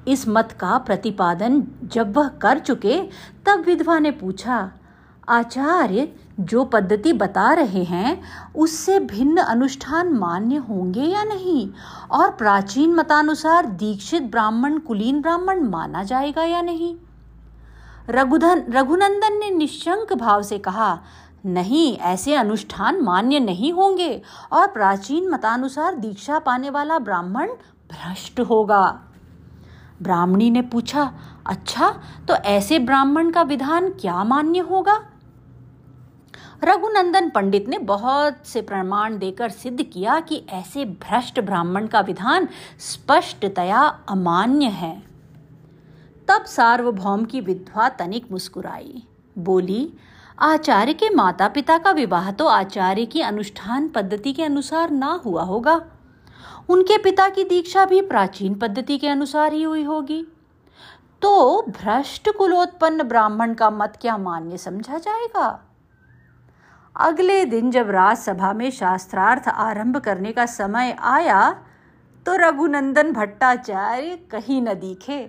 [0.10, 3.02] इस मत का प्रतिपादन जब वह कर चुके,
[3.45, 4.72] तब विधवा ने पूछा,
[5.30, 8.22] आचार्य, जो पद्धति बता रहे हैं,
[8.56, 11.69] उससे भिन्न अनुष्ठान मान्य होंगे या नहीं?
[12.12, 16.95] और प्राचीन मतानुसार दीक्षित ब्राह्मण कुलीन ब्राह्मण माना जाएगा या नहीं?
[18.10, 21.00] रघुधन, रघुनंदन ने निशंक भाव से कहा,
[21.45, 27.48] नहीं, ऐसे अनुष्ठान मान्य नहीं होंगे, और प्राचीन मतानुसार दीक्षा पाने वाला ब्राह्मण
[27.91, 29.00] भ्रष्ट होगा।
[30.02, 31.12] ब्राह्मणी ने पूछा
[31.46, 31.90] अच्छा
[32.28, 35.00] तो ऐसे ब्राह्मण का विधान क्या मान्य होगा?
[36.64, 42.48] रघुनंदन पंडित ने बहुत से प्रमाण देकर सिद्ध किया कि ऐसे भ्रष्ट ब्राह्मण का विधान
[42.80, 44.98] स्पष्टतया अमान्य है।
[46.28, 49.04] तब सार्वभौम की विधवा तनिक मुस्कुराई,
[49.36, 49.94] बोली,
[50.40, 55.44] आचार्य के माता पिता का विवाह तो आचार्य की अनुष्ठान पद्धति के अनुसार ना हुआ
[55.44, 55.82] होगा।
[56.69, 60.21] उनके पिता की दीक्षा भी प्राचीन पद्धति के अनुसार ही हुई होगी।
[61.21, 65.47] तो भ्रष्ट कुलोत्पन्न ब्राह्मण का मत क्या मान्य समझा जाएगा?
[66.95, 71.51] अगले दिन जब राजसभा में शास्त्रार्थ आरंभ करने का समय आया
[72.25, 75.19] तो रघुनंदन भट्टाचार्य कहीं न दिखे।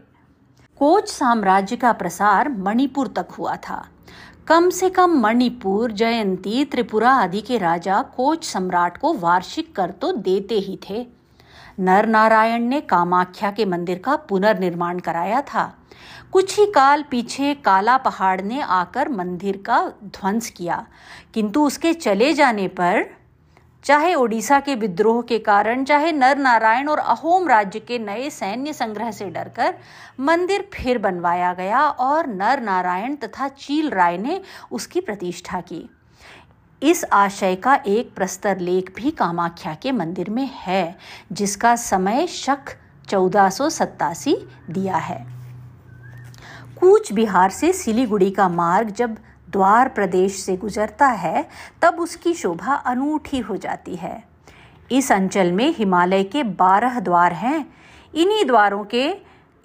[0.80, 3.84] कोच साम्राज्य का प्रसार मणिपुर तक हुआ था।
[4.48, 10.12] कम से कम मणिपुर, जयंती, त्रिपुरा आदि के राजा कोच सम्राट को वार्षिक कर तो
[10.12, 11.06] देते ही थे।
[11.80, 15.72] नर नारायण ने कामाख्या के मंदिर का पुनर्निर्माण कराया था।
[16.32, 20.84] कुछ ही काल पीछे काला पहाड़ ने आकर मंदिर का ध्वंस किया,
[21.34, 23.04] किंतु उसके चले जाने पर
[23.84, 28.72] चाहे ओडिशा के विद्रोह के कारण, चाहे नर नारायण और अहोम राज्य के नए सैन्य
[28.72, 29.74] संग्रह से डरकर
[30.20, 34.40] मंदिर फिर बनवाया गया और नर नारायण तथा चील राय ने
[34.70, 35.88] उसकी प्रतिष्ठा की।
[36.82, 40.96] इस आशय का एक प्रस्तर लेख भी कामाख्या के मंदिर में है,
[41.32, 42.58] जिसका समय शक
[43.08, 43.50] चौदह
[44.70, 45.26] दिया है।
[46.80, 49.16] कूच बिहार से सिलीगुड़ी का मार्ग जब
[49.50, 51.48] द्वार प्रदेश से गुजरता है,
[51.82, 54.24] तब उसकी शोभा अनूठी हो जाती है।
[54.92, 57.74] इस अंचल में हिमालय के बारह द्वार हैं।
[58.14, 59.10] इन्हीं द्वारों के,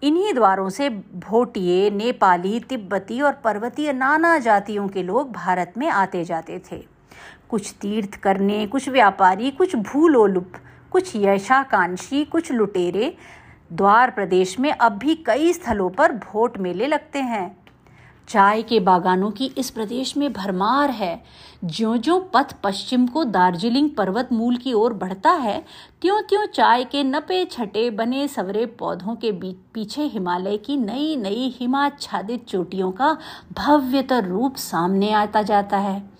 [0.04, 6.24] इन्हीं द्वारों से भोटिये नेपाली, तिब्बती और पर्वतीय नाना जातियों के लोग भारत में आते
[6.24, 6.95] जाते थे।
[7.50, 10.52] कुछ तीर्थ करने, कुछ व्यापारी, कुछ भूलोलुप,
[10.92, 13.18] कुछ यशाकांक्षी, कुछ लुटेरे
[13.74, 17.58] द्वार प्रदेश में अब भी कई स्थलों पर भोट मेले लगते हैं।
[18.28, 21.24] चाय के बागानों की इस प्रदेश में भरमार है।
[21.66, 25.66] ज्यो ज्यो पथ पश्चिम को दार्जिलिंग पर्वत मूल की ओर बढ़ता है
[26.02, 29.32] त्यों त्यों चाय के नपे छटे बने सवरे पौधों के
[29.74, 33.18] पीछे हिमालय की नई नई हिमाच्छादित चोटियों का
[33.58, 36.15] भव्यतर रूप सामने आता जाता है।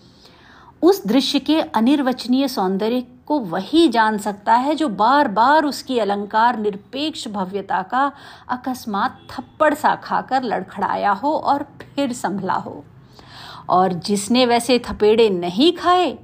[0.86, 6.60] उस दृश्य के अनिर्वचनीय सौंदर्य को वही जान सकता है जो बार बार उसकी अलंकार
[6.60, 8.12] निरपेक्ष भव्यता का
[8.50, 12.84] अकस्मात थप्पड़ सा खाकर लड़खड़ाया हो और फिर संभला हो।
[13.70, 16.18] और जिसने वैसे थपेड़े नहीं खाए,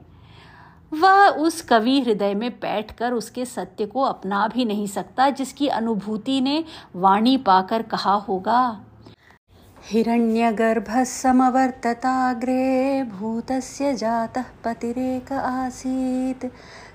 [0.93, 6.41] वह उस कवि हृदय में बैठकर उसके सत्य को अपना भी नहीं सकता जिसकी अनुभूति
[6.41, 6.63] ने
[6.95, 8.79] वाणी पाकर कहा होगा
[9.83, 16.45] हिरण्यगर्भः समवर्तताग्रे भूतस्य जातः पतिरेक आसीत्।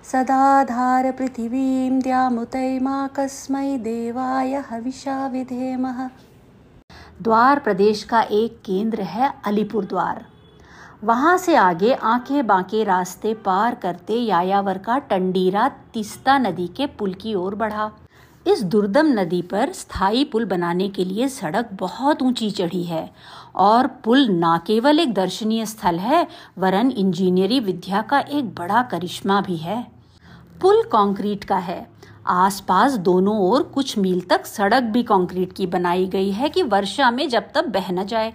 [0.04, 6.10] सदाधार पृथिवीं द्यामुतैमाकस्मै देवाय हविषा विधेमः।
[7.22, 10.26] द्वार प्रदेश का एक केंद्र है अलीपुर द्वार।
[11.04, 17.14] वहाँ से आगे आंखे बांके रास्ते पार करते यायावर का टंडीरा तिस्ता नदी के पुल
[17.14, 17.92] की ओर बढ़ा।
[18.46, 23.10] इस दुर्दम नदी पर स्थायी पुल बनाने के लिए सड़क बहुत ऊँची चढ़ी है
[23.56, 26.26] और पुल न केवल एक दर्शनीय स्थल है,
[26.58, 29.82] वरन इंजीनियरी विद्या का एक बड़ा करिश्मा भी है।
[30.60, 31.86] पुल कंक्रीट का है।
[32.26, 37.10] आसपास दोनों ओर कुछ मील तक सड़क भी कंक्रीट की बनाई गई है कि वर्षा
[37.10, 38.32] में जब तक बह न जाए।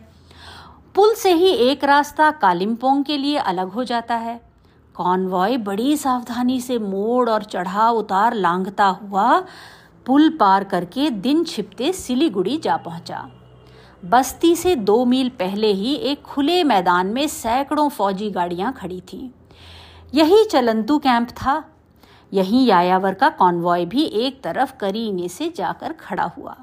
[0.96, 4.40] पुल से ही एक रास्ता कालिम्पोंग के लिए अलग हो जाता है।
[4.96, 9.44] कॉन्वॉय बड़ी सावधानी से मोड़ और चढ़ाव उतार लांघता हुआ
[10.06, 13.30] पुल पार करके दिन छिपते सिलीगुड़ी जा पहुँचा।
[14.06, 19.30] बस्ती से दो मील पहले ही एक खुले मैदान में सैकड़ों फौजी गाड़ियाँ खड़ी थीं।
[20.14, 21.64] यही चलंतु कैंप था।
[22.34, 26.58] यहीं यायावर का कॉन्वॉय भी एक तरफ़ करीने से जाकर खड़ा हुआ।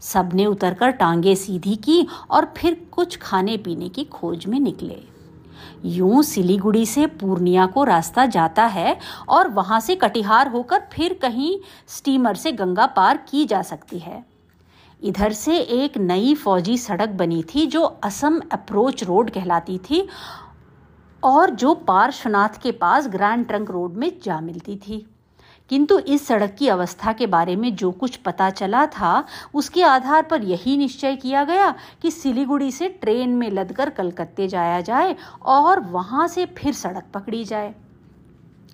[0.00, 5.11] सबने उतरकर टांगे सीधी की और फिर कुछ खाने पीने की खोज में निकले।
[5.84, 8.96] यूँ सिलीगुड़ी से पूर्णिया को रास्ता जाता है
[9.28, 11.56] और वहाँ से कटिहार होकर फिर कहीं
[11.88, 14.24] स्टीमर से गंगा पार की जा सकती है।
[15.02, 20.06] इधर से एक नई फौजी सड़क बनी थी जो असम अप्रोच रोड कहलाती थी
[21.22, 25.06] और जो पार्श्वनाथ के पास ग्रैंड ट्रंक रोड में जा मिलती थी।
[25.72, 30.22] किंतु इस सड़क की अवस्था के बारे में जो कुछ पता चला था, उसके आधार
[30.22, 35.80] पर यही निश्चय किया गया कि सिलीगुड़ी से ट्रेन में लदकर कलकत्ते जाया जाए और
[35.80, 37.74] वहाँ से फिर सड़क पकड़ी जाए।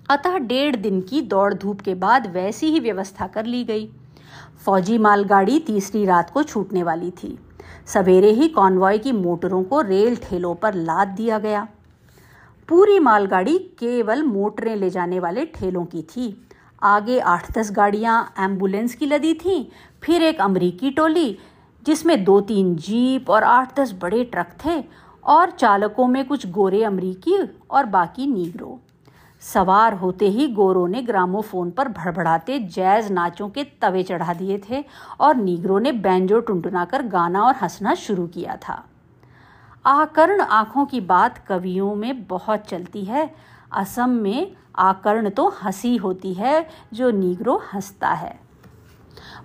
[0.09, 3.89] अतः डेढ़ दिन की दौड़ धूप के बाद वैसी ही व्यवस्था कर ली गई।
[4.65, 7.39] फौजी मालगाड़ी तीसरी रात को छूटने वाली थी।
[7.85, 11.67] सवेरे ही कॉन्वॉय की मोटरों को रेल ठेलों पर लाद दिया गया।
[12.67, 16.45] पूरी मालगाड़ी केवल मोटरें ले जाने वाले ठेलों की थी।
[16.83, 19.65] आगे आठ दस गाड़ियाँ एंबुलेंस की लदी थीं,
[20.03, 21.37] फिर एक अमरीकी टोली,
[21.83, 24.83] जिसमें दो तीन जीप और आठ दस बड़े ट्रक थे,
[25.23, 27.37] और चालकों में कुछ गोरे अमरीकी
[27.71, 28.79] और बाकी नीग्रो।
[29.41, 34.83] सवार होते ही गोरों ने ग्रामोफोन पर भड़बड़ाते जैज नाचों के तवे चढ़ा दिए थे
[35.19, 38.83] और नीग्रो ने बैंजो टुनटुनाकर गाना और हंसना शुरू किया था।
[39.85, 43.35] आकर्ण आँखों की बात कवियों में बहुत चलती है
[43.71, 48.39] असम में आकर्ण तो हँसी होती है, जो नीग्रो हंसता है।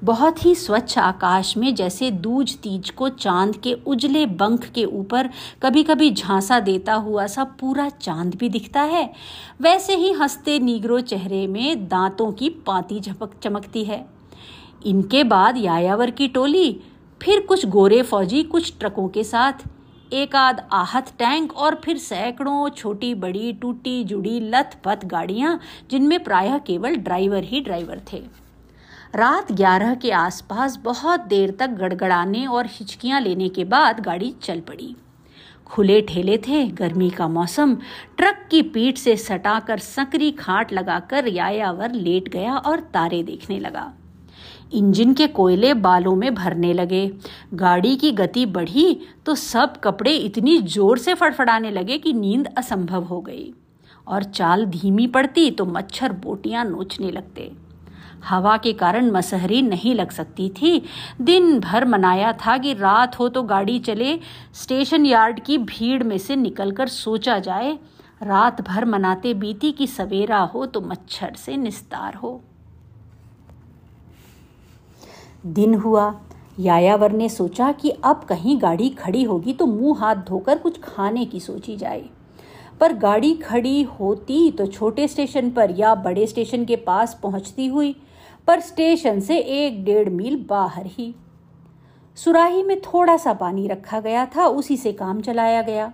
[0.05, 5.29] बहुत ही स्वच्छ आकाश में जैसे दूज तीज को चाँद के उजले बंख के ऊपर
[5.63, 9.13] कभी कभी झांसा देता हुआ सा पूरा चाँद भी दिखता है,
[9.61, 14.05] वैसे ही हँसते नीग्रो चेहरे में दांतों की पाती झपक, चमकती है।
[14.87, 16.81] इनके बाद यायावर की टोली,
[17.21, 19.67] फिर कुछ गोरे फौजी कुछ ट्रकों के साथ
[20.13, 25.59] एक आध आहत टैंक और फिर सैकड़ों छोटी बड़ी टूटी जुड़ी लथ पथ गाड़ियाँ,
[25.91, 28.23] जिनमें प्रायः केवल ड्राइवर ही ड्राइवर थे।
[29.15, 34.61] रात ग्यारह के आसपास बहुत देर तक गड़गड़ाने और हिचकियाँ लेने के बाद गाड़ी चल
[34.61, 34.95] पड़ी।
[35.67, 37.75] खुले ठेले थे, गर्मी का मौसम,
[38.17, 43.93] ट्रक की पीठ से सटाकर सकरी खाट लगाकर यायावर लेट गया और तारे देखने लगा।
[44.75, 47.07] इंजन के कोयले बालों में भरने लगे।
[47.55, 53.05] गाड़ी की गति बढ़ी तो सब कपड़े इतनी ज़ोर से फड़फड़ाने लगे कि नींद असंभव
[53.05, 53.53] हो गई
[54.07, 57.51] और चाल धीमी पड़ती तो मच्छर बोटियाँ नोचने लगते।
[58.25, 60.83] हवा के कारण मसहरी नहीं लग सकती थी।
[61.21, 64.19] दिन भर मनाया था कि रात हो तो गाड़ी चले,
[64.55, 67.79] स्टेशन यार्ड की भीड़ में से निकलकर सोचा जाए।
[68.23, 72.41] रात भर मनाते बीती कि सवेरा हो तो मच्छर से निस्तार हो।
[75.45, 76.15] दिन हुआ।
[76.61, 81.25] यायावर ने सोचा कि अब कहीं गाड़ी खड़ी होगी तो मुँह हाथ धोकर कुछ खाने
[81.25, 82.05] की सोची जाए।
[82.81, 87.95] पर गाड़ी खड़ी होती तो छोटे स्टेशन पर या बड़े स्टेशन के पास पहुँचती हुई,
[88.47, 91.15] पर स्टेशन से एक डेढ़ मील बाहर ही।
[92.19, 95.93] सुराही में थोड़ा सा पानी रखा गया था, उसी से काम चलाया गया।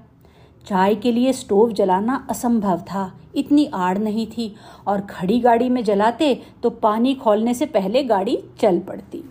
[0.66, 4.54] चाय के लिए स्टोव जलाना असंभव था, इतनी आड़ नहीं थी,
[4.86, 9.24] और खड़ी गाड़ी में जलाते तो पानी खोलने से पहले गाड़ी चल पड़ती।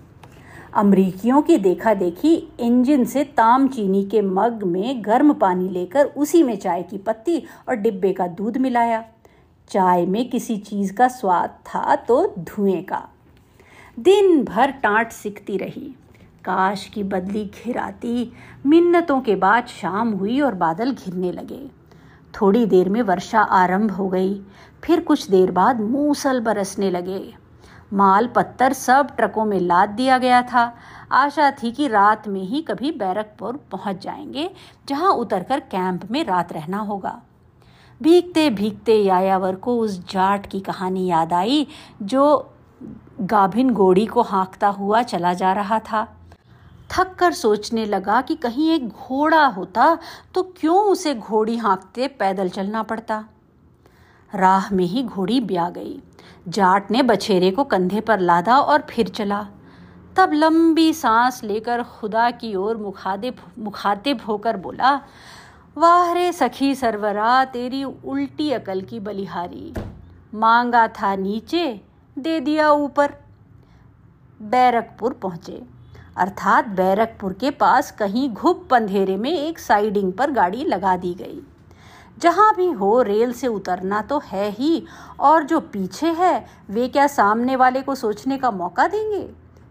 [0.74, 6.44] अमरीकियों की देखा देखी इंजन से ताम चीनी के मग में गर्म पानी लेकर उसी
[6.44, 9.06] में चाय की पत्ती और डिब्बे का दूध मिलाया।
[9.70, 13.10] चाय में किसी चीज़ का स्वाद था तो धुएँ का।
[14.00, 15.96] दिन भर टाट सिकती रही।
[16.46, 18.32] काश की बदली घिराती
[18.66, 21.70] मिन्नतों के बाद शाम हुई और बादल घिरने लगे।
[22.42, 24.42] थोड़ी देर में वर्षा आरंभ हो गई।
[24.84, 27.49] फिर कुछ देर बाद मूसल बरसने लगे।
[27.94, 30.76] माल, पत्थर सब ट्रकों में लाद दिया गया था।
[31.12, 34.50] आशा थी कि रात में ही कभी बैरकपुर पहुँच जाएँगे,
[34.88, 37.22] जहाँ उतरकर कैंप में रात रहना होगा।
[38.02, 41.68] भीगते भीगते यायावर को उस जाट की कहानी याद आई,
[42.02, 42.54] जो
[43.22, 46.16] गाभिन घोड़ी को हाँकता हुआ चला जा रहा था।
[46.92, 49.98] थक कर सोचने लगा कि कहीं एक घोड़ा होता
[50.34, 53.26] तो क्यों उसे घोड़ी हाँकते पैदल चलना पड़ता।
[54.36, 56.02] राह में ही घोड़ी ब्या गई।
[56.48, 59.48] जाट ने बछेरे को कंधे पर लादा और फिर चला।
[60.18, 65.00] तब लंबी सांस लेकर खुदा की ओर मुखादे मुखातिब होकर बोला
[65.78, 69.74] वाह रे सखी सरवरा, तेरी उल्टी अकल की बलिहारी।
[70.34, 71.82] मांगा था नीचे,
[72.20, 73.14] दे दिया ऊपर।
[74.42, 75.62] बैरकपुर पहुँचे।
[76.18, 81.42] अर्थात बैरकपुर के पास कहीं घुप अंधेरे में एक साइडिंग पर गाड़ी लगा दी गई।
[82.22, 84.86] जहाँ भी हो, रेल से उतरना तो है ही।
[85.20, 89.30] और जो पीछे है, वे क्या सामने वाले को सोचने का मौका देंगे?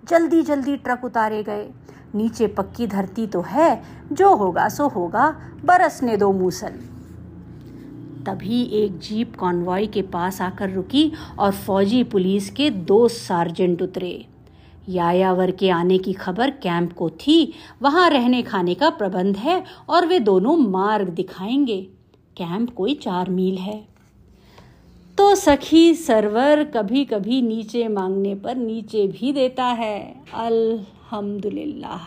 [0.09, 1.71] जल्दी जल्दी ट्रक उतारे गए।
[2.15, 3.83] नीचे पक्की धरती तो है,
[4.13, 6.73] जो होगा सो होगा, बरसने दो मूसल।
[8.27, 14.27] तभी एक जीप कॉन्वॉय के पास आकर रुकी और फौजी पुलिस के दो सार्जेंट उतरे।
[14.89, 20.07] यायावर के आने की खबर कैंप को थी। वहाँ रहने खाने का प्रबंध है और
[20.07, 21.98] वे दोनों मार्ग दिखाएँगे।
[22.39, 23.79] कैंप कोई चार मील है।
[25.19, 29.99] तो सखी सरवर कभी कभी नीचे मांगने पर नीचे भी देता है।
[30.37, 32.07] अल्हम्दुलिल्लाह।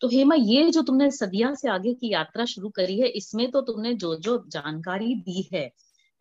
[0.00, 3.60] तो हेमा ये जो तुमने सदिया से आगे की यात्रा शुरू करी है इसमें तो
[3.60, 5.64] तुमने जो जो जानकारी दी है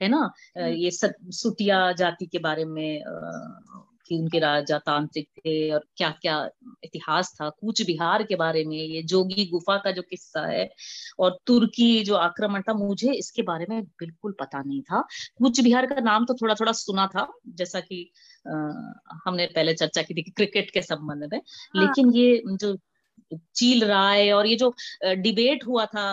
[0.01, 0.17] है ना?
[0.57, 3.03] हम्म। ये सुटिया जाति के बारे में
[4.09, 6.37] कि उनके राजा तांत्रिक थे और क्या क्या
[6.83, 10.69] इतिहास था कूच बिहार के बारे में ये जोगी गुफा का जो किस्सा है
[11.19, 15.01] और तुर्की जो आक्रमण था मुझे इसके बारे में बिल्कुल पता नहीं था
[15.37, 18.03] कूच बिहार का नाम तो थोड़ा थोड़ा सुना था जैसा कि
[18.47, 18.51] आ,
[19.25, 22.77] हमने पहले चर्चा की थी कि क्रिकेट के संबंध में हाँ। लेकिन ये जो
[23.31, 24.73] चील राय और ये जो
[25.17, 26.05] डिबेट हुआ था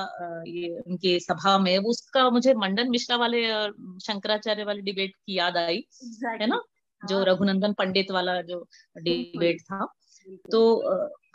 [0.46, 5.56] ये उनके सभा में उसका मुझे मंडन मिश्रा वाले और शंकराचार्य वाले डिबेट की याद
[5.56, 6.40] आई exactly.
[6.40, 6.62] है ना
[7.08, 8.66] जो हाँ। रघुनंदन पंडित वाला जो
[8.98, 9.92] डिबेट था।
[10.52, 10.82] तो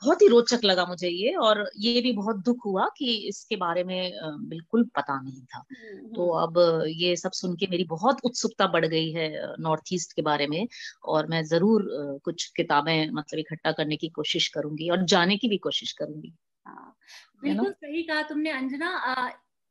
[0.04, 3.84] बहुत ही रोचक लगा मुझे ये और ये भी बहुत दुख हुआ कि इसके बारे
[3.84, 8.18] में बिल्कुल पता नहीं था। हम्म, तो हम्म। अब ये सब सुन के मेरी बहुत
[8.24, 10.68] उत्सुकता बढ़ गई है नॉर्थ ईस्ट के बारे में
[11.06, 11.88] और मैं ज़रूर
[12.24, 16.36] कुछ किताबें मतलब इकट्ठा करने की कोशिश करूँगी और जाने की भी कोशिश करूँगी।
[16.68, 16.96] हाँ,
[17.44, 18.90] बिल्कुल सही कहा तुमने अंजना।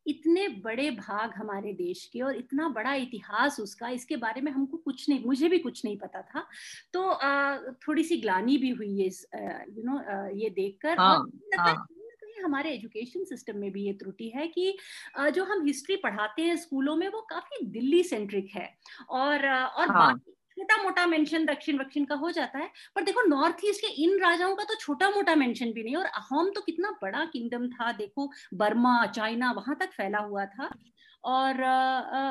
[0.06, 4.76] इतने बड़े भाग हमारे देश के और इतना बड़ा इतिहास उसका इसके बारे में हमको
[4.76, 6.46] कुछ नहीं मुझे भी कुछ नहीं पता था
[6.92, 7.56] तो आ,
[7.88, 9.08] थोड़ी सी ग्लानी भी हुई है
[9.70, 10.00] यू नो
[10.38, 11.86] ये देखकर हाँ, हाँ.
[12.44, 14.76] हमारे एजुकेशन सिस्टम में भी ये त्रुटि है कि
[15.18, 18.68] जो हम हिस्ट्री पढ़ाते हैं स्कूलों में वो काफ़ी दिल्ली सेंट्रिक है
[19.10, 20.20] और और हाँ.
[20.50, 24.18] छोटा मोटा मेंशन दक्षिण दक्षिण का हो जाता है। पर देखो नॉर्थ ईस्ट के इन
[24.20, 27.90] राजाओं का तो छोटा मोटा मेंशन भी नहीं और अहोम तो कितना बड़ा किंगडम था।
[27.92, 30.70] देखो बर्मा चाइना वहाँ तक फैला हुआ था।
[31.24, 31.62] और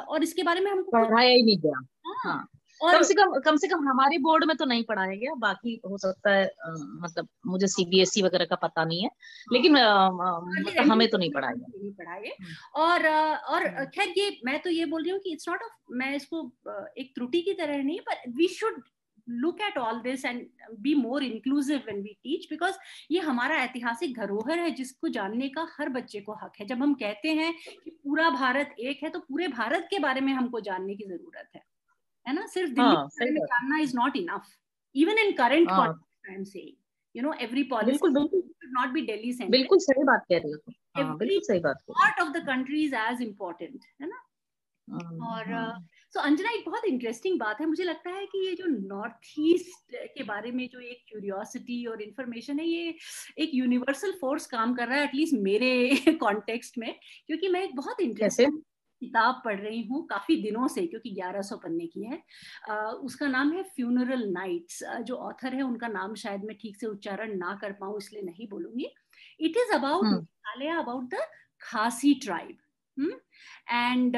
[0.09, 2.47] और इसके बारे में हमको पढ़ाया ही नहीं गया। हाँ, हाँ।
[2.81, 5.79] और कम से कम कम से कम हमारे बोर्ड में तो नहीं पढ़ाया गया बाकी
[5.85, 9.77] हो सकता है आ, मतलब मुझे सीबीएसई e वगैरह का पता नहीं है हाँ। लेकिन
[9.77, 12.31] आ, मतलब हमें तो नहीं पढ़ाया नहीं पढ़ाए
[12.75, 15.93] और और हम्म। खैर ये मैं तो ये बोल रही हूँ कि इट्स नॉट ऑफ़
[15.93, 16.45] मैं इसको
[16.97, 18.81] एक त्रुटि की तरह नहीं पर we should
[19.27, 20.45] look at all this and
[20.79, 22.75] be more inclusive when we teach because
[23.11, 26.93] ये हमारा ऐतिहासिक धरोहर है जिसको जानने का हर बच्चे को हक है। जब हम
[26.93, 27.53] कहते हैं
[27.83, 31.49] कि पूरा भारत एक है तो पूरे भारत के बारे में हमको जानने की ज़रूरत
[31.55, 31.63] है।
[32.25, 32.45] है ना?
[32.45, 34.55] सिर्फ़ दिल्ली हाँ, के बारे में जानना is not enough
[34.95, 36.75] even in current I am saying
[37.15, 40.51] you know every policy बिल्कुल बिल्कुल। should not be delhi बिल्कुल सही बात कह रही
[40.51, 44.25] हो हाँ, बिल्कुल सही बात part of the country is as important है ना?
[45.23, 45.45] और
[46.13, 49.95] सो अंजना एक बहुत इंटरेस्टिंग बात है। मुझे लगता है कि ये जो नॉर्थ ईस्ट
[49.95, 52.95] के बारे में जो एक क्यूरियोसिटी और इन्फॉर्मेशन है ये
[53.37, 55.69] एक यूनिवर्सल फोर्स काम कर रहा है एटलीस्ट मेरे
[56.23, 58.61] कॉन्टेक्स्ट में क्योंकि मैं एक बहुत इंटरेस्टिंग
[58.99, 62.23] किताब पढ़ रही हूँ काफ़ी दिनों से क्योंकि 1100 पन्ने की है।
[62.69, 66.87] आ, उसका नाम है फ्यूनरल नाइट्स जो ऑथर है उनका नाम शायद मैं ठीक से
[66.87, 68.95] उच्चारण ना कर पाऊँ इसलिए नहीं बोलूँगी।
[69.39, 70.05] It is about
[70.77, 71.17] about the
[71.61, 72.57] Khasi tribe
[73.71, 74.17] and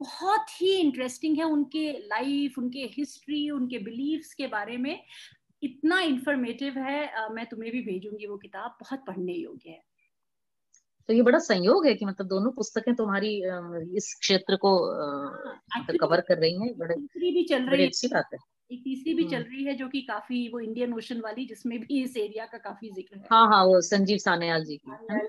[0.00, 5.04] बहुत ही इंटरेस्टिंग है उनके लाइफ उनके हिस्ट्री उनके बिलीव्स के बारे में।
[5.62, 9.82] इतना इंफॉर्मेटिव है uh, मैं तुम्हें भी भेजूँगी वो किताब बहुत पढ़ने योग्य है।
[11.08, 13.30] तो ये बड़ा संयोग है कि मतलब दोनों पुस्तकें तुम्हारी
[13.96, 14.76] इस क्षेत्र को
[16.00, 18.38] कवर कर रही हैं। बड़े तीसरी भी चल रही अच्छी बात है।
[18.70, 22.02] एक तीसरी भी चल रही है जो कि काफ़ी वो इंडियन ओशन वाली जिसमें भी
[22.02, 25.24] इस एरिया का काफ़ी ज़िक्र है। हाँ हाँ वो संजीव सान्याल जी की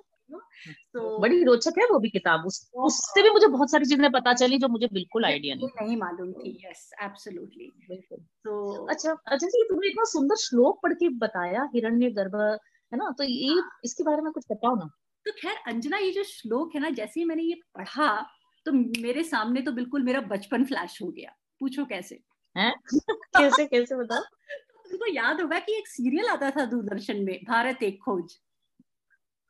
[0.93, 4.33] तो बड़ी रोचक है वो भी किताब। उस उससे भी मुझे बहुत सारी चीज़ें पता
[4.33, 7.71] चली जो मुझे बिल्कुल आइडिया नहीं। नहीं मालूम थी। यस एब्सोल्युटली
[8.45, 13.11] तो अच्छा अच्छा जी तुमने इतना सुंदर श्लोक पढ़ के बताया हिरण्य गर्भ है ना?
[13.17, 14.89] तो ये। इसके बारे में कुछ बताओ ना।
[15.27, 18.25] तो खैर अंजना ये जो श्लोक है ना जैसे ही मैंने ये पढ़ा
[18.65, 18.71] तो
[19.01, 22.19] मेरे सामने तो बिल्कुल मेरा बचपन फ्लैश हो गया। पूछो कैसे?
[23.37, 24.23] कैसे कैसे बताओ?
[24.89, 28.39] तुमको याद होगा कि एक सीरियल आता था दूरदर्शन में भारत एक खोज।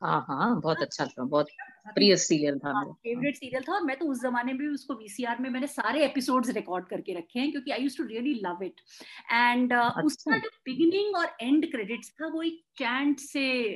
[0.02, 1.46] हाँ हाँ बहुत अच्छा था बहुत
[1.94, 4.94] प्रिय सीरियल था मेरा। फेवरेट सीरियल था और मैं तो उस जमाने में भी उसको
[4.94, 8.62] वीसीआर में मैंने सारे एपिसोड्स रिकॉर्ड करके रखे हैं क्योंकि I used to really love
[8.62, 8.80] it
[9.32, 9.74] and
[10.04, 13.72] उसका जो बिगिनिंग और एंड क्रेडिट्स था वो एक चैंट से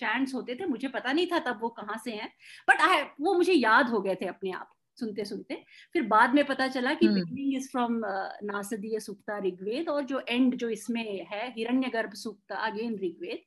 [0.00, 2.32] चैंट्स होते थे मुझे पता नहीं था तब वो कहाँ से हैं
[2.70, 2.80] बट
[3.20, 5.62] वो मुझे याद हो गए थे अपने आप। सुनते सुनते
[5.94, 8.00] फिर बाद में पता चला कि beginning is from
[8.44, 13.42] Nasadiya Sukta Rigveda और जो एंड जो इसमें है हिरण्यगर्भ सुक्ता अगेन ऋग्वेद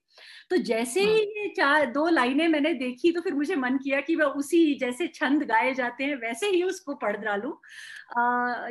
[0.51, 4.01] तो जैसे ही हम्म। ये चार दो लाइनें मैंने देखी तो फिर मुझे मन किया
[4.01, 7.49] कि मैं उसी जैसे छंद गाए जाते हैं वैसे ही उसको पढ़ डालू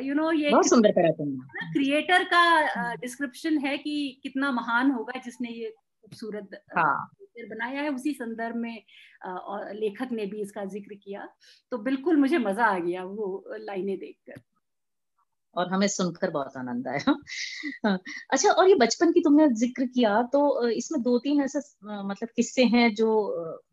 [0.03, 5.19] यू नो ये सुंदर पढ़ा तुमने क्रिएटर का डिस्क्रिप्शन हम्म। है कि कितना महान होगा
[5.19, 7.09] जिसने ये खूबसूरत हाँ.
[7.47, 8.83] बनाया है, उसी संदर्भ में
[9.75, 11.27] लेखक ने भी इसका ज़िक्र किया।
[11.71, 14.41] तो बिल्कुल मुझे मज़ा आ गया वो लाइनें देखकर।
[15.55, 17.15] और हमें सुनकर बहुत आनंद आया।
[17.85, 17.99] हाँ,
[18.31, 21.59] अच्छा और ये बचपन की तुमने ज़िक्र किया तो इसमें दो तीन ऐसे
[22.03, 23.09] मतलब किस्से हैं जो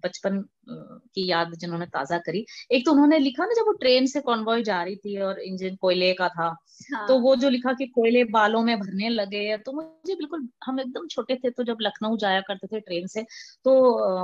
[0.05, 4.20] बचपन की याद जिन्होंने ताज़ा करी। एक तो उन्होंने लिखा ना जब वो ट्रेन से
[4.20, 6.55] कॉन्वॉय जा रही थी और इंजन कोयले का था
[6.95, 10.81] हाँ। तो वो जो लिखा कि कोयले बालों में भरने लगे तो मुझे बिल्कुल हम
[10.81, 13.22] एकदम छोटे थे तो जब लखनऊ जाया करते थे ट्रेन से
[13.64, 13.72] तो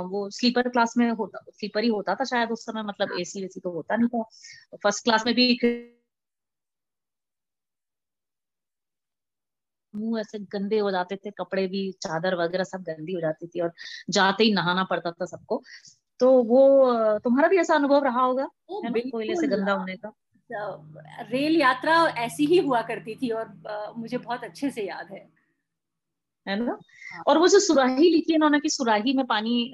[0.09, 3.59] वो स्लीपर क्लास में होता स्लीपर ही होता था शायद उस समय मतलब एसी वेसी
[3.59, 4.23] तो होता नहीं था।
[4.83, 5.53] फ़र्स्ट क्लास में भी
[9.95, 13.59] मुँह ऐसे गंदे हो जाते थे कपड़े भी चादर वगैरह सब गंदी हो जाती थी
[13.59, 13.71] और
[14.09, 15.61] जाते ही नहाना पड़ता था सबको।
[16.19, 18.47] तो वो तुम्हारा भी ऐसा अनुभव रहा होगा?
[18.71, 20.13] कोयले से गंदा होने का?
[21.29, 25.42] रेल यात्रा ऐसी ही हुआ करती थी और मुझे बहुत अच्छे से याद है।
[26.47, 26.77] है ना?
[27.13, 29.71] हाँ। और वो जो सुराही लिखी इन्होंने कि सुराही में पानी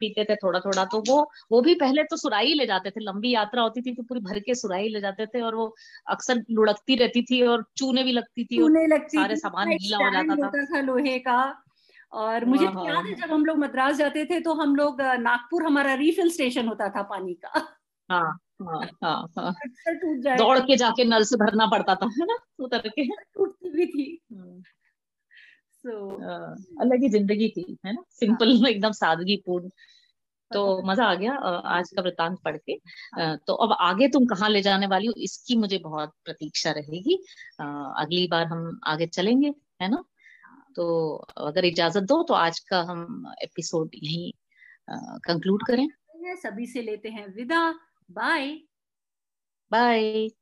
[0.00, 3.30] पीते थे थोड़ा थोड़ा तो वो वो भी पहले तो सुराही ले जाते थे लंबी
[3.30, 5.74] यात्रा होती थी तो पूरी भर के सुराही ले जाते थे और वो
[6.06, 10.10] अक्सर लुढ़कती रहती थी और चूने भी लगती थी और लगती सारे सामान गीला हो
[10.10, 11.62] जाता था, था लोहे का।
[12.12, 15.62] और मुझे तो याद है जब हम लोग मद्रास जाते थे तो हम लोग नागपुर
[15.62, 17.68] हमारा रीफिल स्टेशन होता था पानी का।
[18.10, 19.54] हाँ हाँ हाँ, हाँ।
[20.36, 22.36] दौड़ के जाके नल से भरना पड़ता था है ना?
[22.58, 24.62] उतर के। टूटती भी थी। हम्म।
[25.84, 28.02] अलग ही ज़िंदगी थी है ना?
[28.10, 28.70] सिंपल हाँ.
[28.70, 29.68] एकदम सादगी पूर्ण
[30.50, 31.32] तो मज़ा आ गया
[31.70, 32.76] आज का वृतांत पढ़ के।
[33.46, 37.16] तो अब आगे तुम कहाँ ले जाने वाली हो इसकी मुझे बहुत प्रतीक्षा रहेगी।
[37.60, 39.52] अगली बार हम आगे चलेंगे
[39.82, 40.04] है ना?
[40.76, 44.32] तो अगर इजाज़त दो तो आज का हम एपिसोड यही
[44.90, 45.88] कंक्लूड करें।
[46.36, 47.70] सभी से लेते हैं विदा।
[48.10, 48.62] बाय।
[49.70, 50.32] बाय।